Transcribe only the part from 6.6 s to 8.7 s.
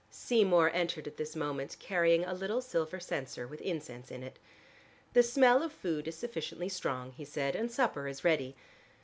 strong," he said. "And supper is ready.